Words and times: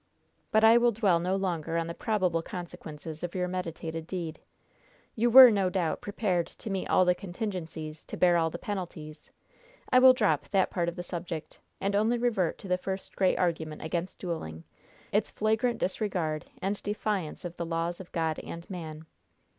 "But 0.51 0.63
I 0.63 0.77
will 0.79 0.91
dwell 0.91 1.19
no 1.19 1.35
longer 1.35 1.77
on 1.77 1.85
the 1.85 1.93
probable 1.93 2.41
consequences 2.41 3.21
of 3.21 3.35
your 3.35 3.47
meditated 3.47 4.07
deed. 4.07 4.39
You 5.13 5.29
were, 5.29 5.51
no 5.51 5.69
doubt, 5.69 6.01
prepared 6.01 6.47
to 6.47 6.71
meet 6.71 6.87
all 6.87 7.05
the 7.05 7.13
contingencies, 7.13 8.03
to 8.05 8.17
bear 8.17 8.35
all 8.35 8.49
the 8.49 8.57
penalties. 8.57 9.29
I 9.91 9.99
will 9.99 10.13
drop 10.13 10.49
that 10.49 10.71
part 10.71 10.89
of 10.89 10.95
the 10.95 11.03
subject, 11.03 11.59
and 11.79 11.95
only 11.95 12.17
revert 12.17 12.57
to 12.57 12.67
the 12.67 12.79
first 12.79 13.15
great 13.15 13.37
argument 13.37 13.83
against 13.83 14.17
dueling 14.17 14.63
its 15.11 15.29
flagrant 15.29 15.77
disregard 15.77 16.45
and 16.63 16.81
defiance 16.81 17.45
of 17.45 17.57
the 17.57 17.65
laws 17.67 17.99
of 17.99 18.11
God 18.11 18.39
and 18.39 18.67
man. 18.71 19.05